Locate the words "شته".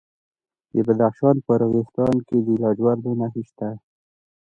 3.49-3.69